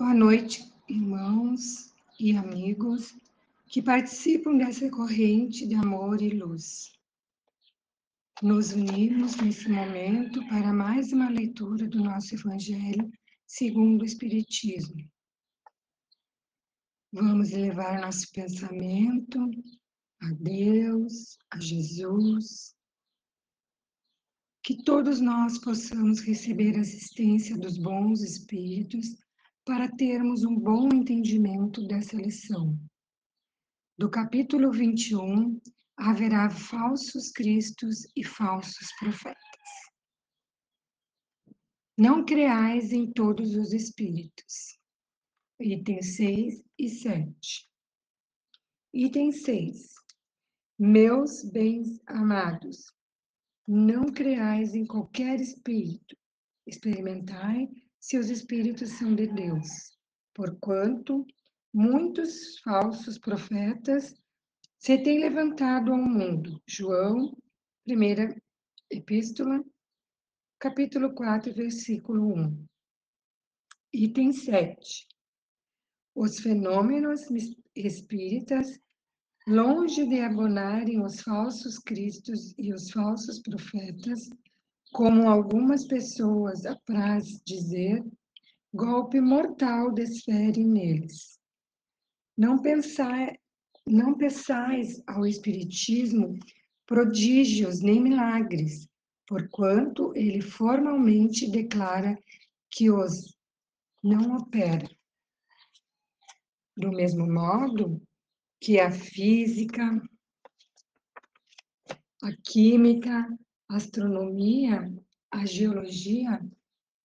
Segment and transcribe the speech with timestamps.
[0.00, 3.14] Boa noite, irmãos e amigos
[3.66, 6.90] que participam dessa corrente de amor e luz.
[8.42, 13.12] Nos unimos nesse momento para mais uma leitura do nosso Evangelho
[13.46, 15.06] segundo o Espiritismo.
[17.12, 19.50] Vamos levar nosso pensamento
[20.22, 22.74] a Deus, a Jesus,
[24.64, 29.19] que todos nós possamos receber a assistência dos bons espíritos
[29.64, 32.78] para termos um bom entendimento dessa lição.
[33.98, 35.60] Do capítulo 21,
[35.96, 39.40] haverá falsos cristos e falsos profetas.
[41.96, 44.78] Não creais em todos os espíritos.
[45.60, 47.68] Itens 6 e 7.
[48.94, 49.94] Item 6.
[50.78, 52.86] Meus bens amados,
[53.68, 56.16] não creais em qualquer espírito.
[56.66, 57.68] Experimentai
[58.00, 59.68] se os espíritos são de Deus,
[60.34, 61.26] porquanto
[61.72, 64.14] muitos falsos profetas
[64.78, 66.60] se têm levantado ao mundo.
[66.66, 67.36] João,
[67.84, 68.34] primeira
[68.90, 69.62] epístola,
[70.58, 72.66] capítulo 4, versículo 1.
[73.92, 75.06] Item 7.
[76.14, 77.28] Os fenômenos
[77.74, 78.80] espíritas,
[79.46, 84.30] longe de abonarem os falsos cristos e os falsos profetas,
[84.92, 88.04] como algumas pessoas apraz dizer,
[88.72, 91.38] golpe mortal desfere neles.
[92.36, 93.38] Não pensai,
[93.86, 96.38] não pensais ao Espiritismo
[96.86, 98.88] prodígios nem milagres,
[99.26, 102.18] porquanto ele formalmente declara
[102.70, 103.36] que os
[104.02, 104.88] não opera.
[106.76, 108.02] Do mesmo modo
[108.60, 110.02] que a física,
[112.22, 113.28] a química,
[113.70, 114.92] a astronomia,
[115.30, 116.44] a geologia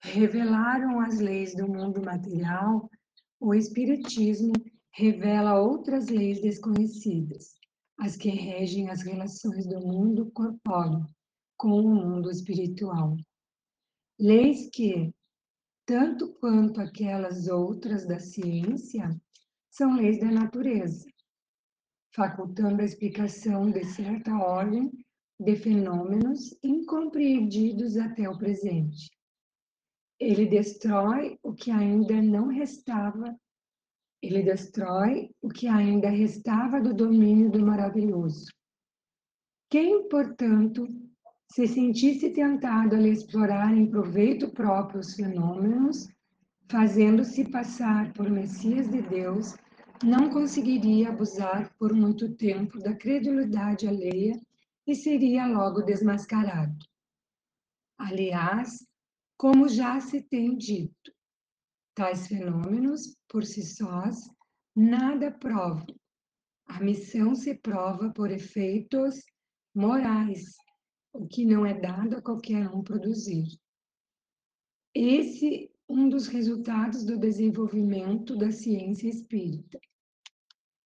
[0.00, 2.90] revelaram as leis do mundo material,
[3.38, 4.54] o Espiritismo
[4.90, 7.56] revela outras leis desconhecidas,
[7.98, 11.04] as que regem as relações do mundo corpóreo
[11.58, 13.18] com o mundo espiritual.
[14.18, 15.14] Leis que,
[15.84, 19.14] tanto quanto aquelas outras da ciência,
[19.68, 21.06] são leis da natureza,
[22.14, 24.90] facultando a explicação de certa ordem
[25.38, 29.10] de fenômenos incompreendidos até o presente.
[30.18, 33.38] Ele destrói o que ainda não restava,
[34.22, 38.46] ele destrói o que ainda restava do domínio do maravilhoso.
[39.68, 40.86] Quem, portanto,
[41.52, 46.08] se sentisse tentado a lhe explorar em proveito próprio os fenômenos,
[46.68, 49.54] fazendo-se passar por Messias de Deus,
[50.02, 54.40] não conseguiria abusar por muito tempo da credulidade alheia
[54.86, 56.78] e seria logo desmascarado.
[57.98, 58.86] Aliás,
[59.36, 61.12] como já se tem dito,
[61.94, 64.28] tais fenômenos, por si sós,
[64.74, 65.86] nada provam.
[66.66, 69.22] A missão se prova por efeitos
[69.74, 70.54] morais,
[71.12, 73.58] o que não é dado a qualquer um produzir.
[74.94, 79.78] Esse um dos resultados do desenvolvimento da ciência espírita.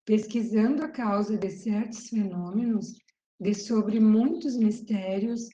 [0.05, 2.93] Pesquisando a causa de certos fenômenos,
[3.39, 5.49] de sobre muitos mistérios,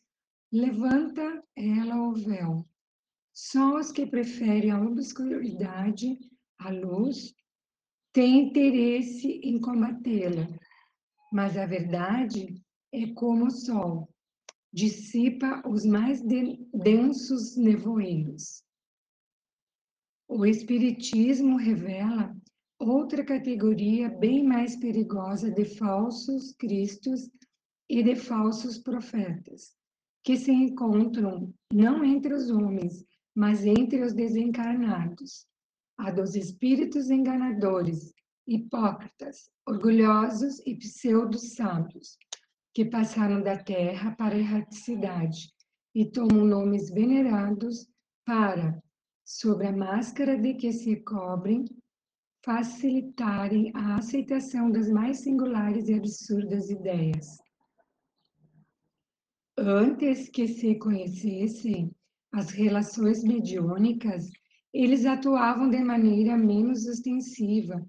[0.51, 2.65] levanta ela o véu.
[3.33, 6.17] Só os que preferem a obscuridade
[6.59, 7.33] à luz
[8.13, 10.47] têm interesse em combatê-la.
[11.31, 14.09] Mas a verdade é como o sol,
[14.73, 16.21] dissipa os mais
[16.73, 18.63] densos nevoeiros.
[20.27, 22.35] O Espiritismo revela
[22.77, 27.29] outra categoria bem mais perigosa de falsos cristos
[27.89, 29.75] e de falsos profetas,
[30.23, 33.03] que se encontram não entre os homens,
[33.35, 35.47] mas entre os desencarnados,
[35.97, 38.13] a dos espíritos enganadores,
[38.47, 42.17] hipócritas, orgulhosos e pseudo-sábios,
[42.73, 45.51] que passaram da terra para a erraticidade
[45.93, 47.87] e tomam nomes venerados
[48.25, 48.81] para,
[49.25, 51.65] sob a máscara de que se cobrem,
[52.43, 57.37] facilitarem a aceitação das mais singulares e absurdas ideias.
[59.61, 61.93] Antes que se conhecessem
[62.31, 64.29] as relações mediúnicas,
[64.73, 67.85] eles atuavam de maneira menos ostensiva,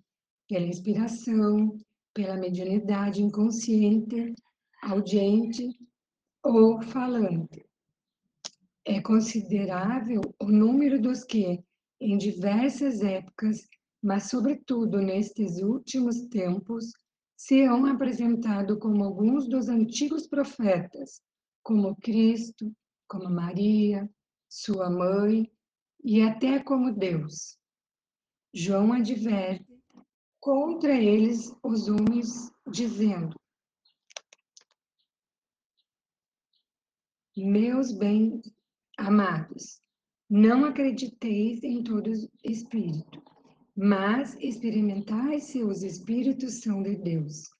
[0.49, 1.79] pela inspiração,
[2.13, 4.35] pela mediunidade inconsciente,
[4.83, 5.71] audiente
[6.43, 7.65] ou falante.
[8.85, 11.63] É considerável o número dos que,
[12.01, 13.69] em diversas épocas,
[14.03, 16.91] mas sobretudo nestes últimos tempos,
[17.37, 21.23] se apresentado como alguns dos antigos profetas,
[21.63, 22.75] como Cristo,
[23.09, 24.09] como Maria,
[24.49, 25.51] sua mãe
[26.03, 27.59] e até como Deus.
[28.53, 29.67] João adverte
[30.41, 33.39] contra eles os homens, dizendo:
[37.37, 38.43] Meus bem
[38.99, 39.81] amados,
[40.29, 42.11] não acrediteis em todo
[42.45, 43.23] espírito,
[43.77, 47.51] mas experimentai se os espíritos são de Deus,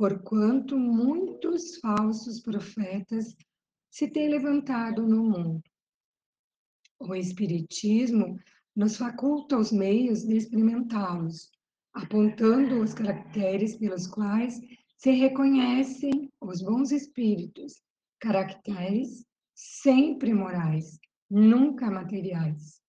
[0.00, 3.36] porquanto muitos falsos profetas
[3.90, 5.62] se têm levantado no mundo.
[6.98, 8.38] O Espiritismo
[8.74, 11.50] nos faculta os meios de experimentá-los,
[11.92, 14.58] apontando os caracteres pelos quais
[14.96, 17.82] se reconhecem os bons espíritos,
[18.18, 20.98] caracteres sempre morais,
[21.28, 22.80] nunca materiais.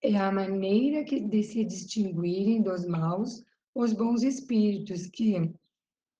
[0.00, 3.42] É a maneira que, de se distinguirem dos maus
[3.74, 5.52] os bons espíritos que,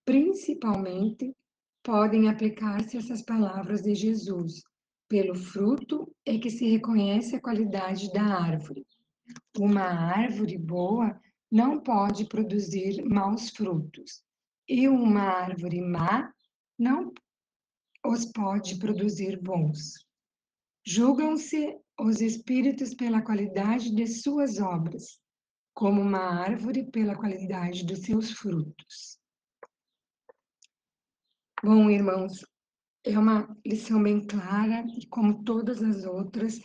[0.04, 1.34] principalmente,
[1.82, 4.62] podem aplicar-se essas palavras de Jesus.
[5.08, 8.86] Pelo fruto é que se reconhece a qualidade da árvore.
[9.58, 11.20] Uma árvore boa
[11.50, 14.22] não pode produzir maus frutos,
[14.68, 16.32] e uma árvore má
[16.78, 17.12] não
[18.04, 20.04] os pode produzir bons.
[20.86, 25.18] Julgam-se os espíritos pela qualidade de suas obras,
[25.72, 29.18] como uma árvore pela qualidade dos seus frutos.
[31.64, 32.44] Bom, irmãos,
[33.02, 36.60] é uma lição bem clara e, como todas as outras,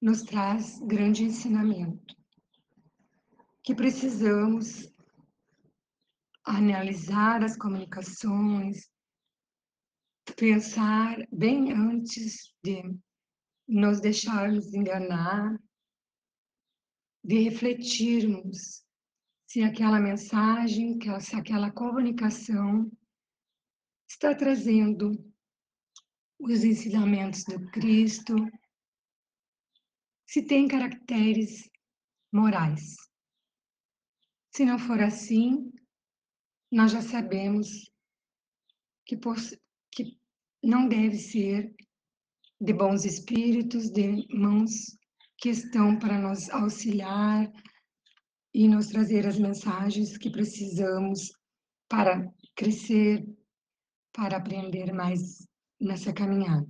[0.00, 2.16] nos traz grande ensinamento.
[3.62, 4.90] Que precisamos
[6.46, 8.88] analisar as comunicações,
[10.34, 12.82] pensar bem antes de
[13.68, 15.60] nos deixarmos enganar,
[17.22, 18.82] de refletirmos
[19.46, 22.90] se aquela mensagem, se aquela comunicação
[24.18, 25.12] está trazendo
[26.40, 28.34] os ensinamentos do Cristo,
[30.26, 31.70] se tem caracteres
[32.32, 32.96] morais.
[34.52, 35.70] Se não for assim,
[36.70, 37.68] nós já sabemos
[39.06, 39.16] que,
[39.92, 40.18] que
[40.64, 41.72] não deve ser
[42.60, 44.98] de bons espíritos, de mãos
[45.36, 47.48] que estão para nos auxiliar
[48.52, 51.30] e nos trazer as mensagens que precisamos
[51.88, 53.24] para crescer,
[54.18, 55.46] para aprender mais
[55.80, 56.68] nessa caminhada.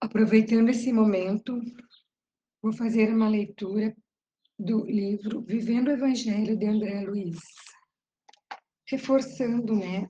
[0.00, 1.60] Aproveitando esse momento,
[2.62, 3.92] vou fazer uma leitura
[4.56, 7.40] do livro Vivendo o Evangelho de André Luiz,
[8.86, 10.08] reforçando né,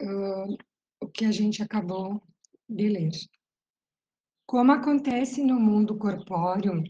[0.00, 0.56] uh,
[1.00, 2.22] o que a gente acabou
[2.68, 3.10] de ler.
[4.46, 6.80] Como acontece no mundo corpóreo,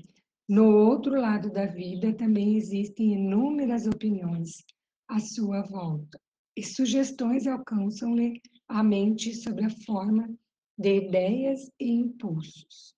[0.47, 4.67] no outro lado da vida também existem inúmeras opiniões
[5.09, 6.21] à sua volta,
[6.57, 10.29] e sugestões alcançam-lhe a mente sob a forma
[10.77, 12.95] de ideias e impulsos.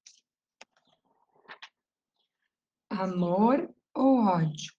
[2.90, 4.72] Amor ou ódio,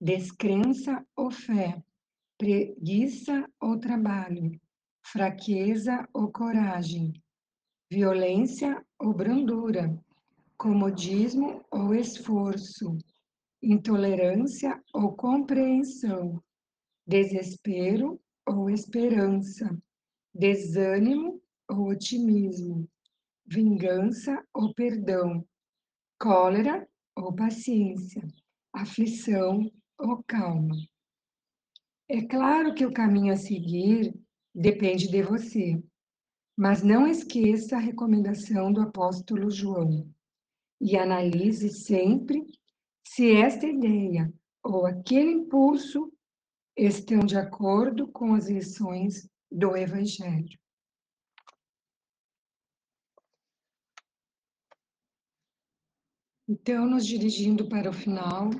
[0.00, 1.82] descrença ou fé,
[2.38, 4.52] preguiça ou trabalho,
[5.02, 7.12] fraqueza ou coragem,
[7.90, 9.98] violência ou brandura,
[10.56, 12.96] comodismo ou esforço,
[13.62, 16.42] intolerância ou compreensão,
[17.06, 19.76] desespero ou esperança,
[20.34, 22.88] desânimo ou otimismo,
[23.46, 25.46] vingança ou perdão,
[26.18, 28.26] cólera ou paciência,
[28.72, 30.76] aflição ou calma.
[32.08, 34.14] É claro que o caminho a seguir
[34.54, 35.82] depende de você,
[36.56, 40.08] mas não esqueça a recomendação do apóstolo João
[40.80, 42.44] e analise sempre
[43.06, 44.32] se esta ideia
[44.62, 46.12] ou aquele impulso
[46.76, 50.58] estão de acordo com as lições do Evangelho.
[56.48, 58.50] Então, nos dirigindo para o final,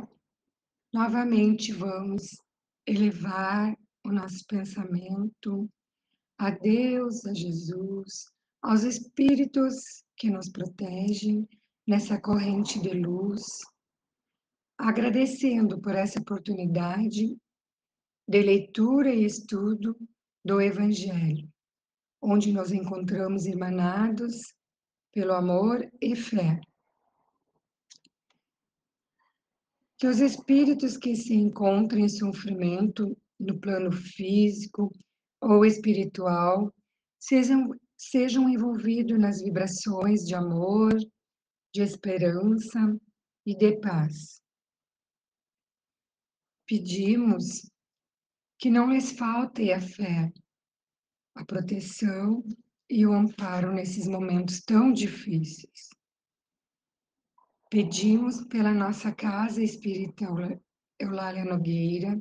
[0.93, 2.37] novamente vamos
[2.87, 5.71] elevar o nosso pensamento
[6.39, 8.27] a Deus, a Jesus,
[8.63, 11.49] aos espíritos que nos protegem
[11.87, 13.61] nessa corrente de luz,
[14.79, 17.37] agradecendo por essa oportunidade
[18.27, 19.97] de leitura e estudo
[20.45, 21.49] do Evangelho,
[22.21, 24.55] onde nos encontramos emanados
[25.13, 26.61] pelo amor e fé
[29.99, 34.93] que os espíritos que se encontram em sofrimento no plano físico
[35.41, 36.73] ou espiritual
[37.19, 40.95] sejam, sejam envolvidos nas vibrações de amor,
[41.75, 42.99] de esperança
[43.45, 44.43] e de paz.
[46.67, 47.71] Pedimos
[48.59, 50.33] que não lhes falte a fé,
[51.35, 52.43] a proteção
[52.89, 55.91] e o amparo nesses momentos tão difíceis.
[57.69, 60.25] Pedimos pela nossa casa espírita
[60.99, 62.21] Eulália Nogueira,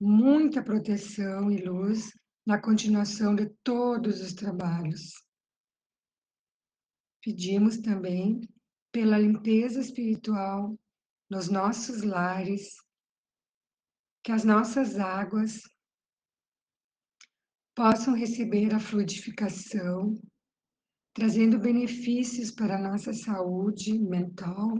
[0.00, 2.12] muita proteção e luz
[2.46, 5.12] na continuação de todos os trabalhos.
[7.22, 8.40] Pedimos também
[8.92, 10.78] pela limpeza espiritual
[11.28, 12.76] nos nossos lares,
[14.22, 15.62] que as nossas águas
[17.74, 20.20] possam receber a fluidificação,
[21.14, 24.78] trazendo benefícios para a nossa saúde mental,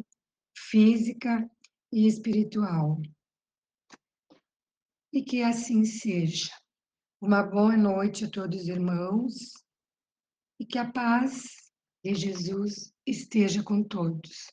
[0.54, 1.50] física
[1.92, 3.00] e espiritual.
[5.12, 6.52] E que assim seja.
[7.20, 9.52] Uma boa noite a todos os irmãos
[10.58, 11.44] e que a paz
[12.04, 14.46] de Jesus esteja com todos.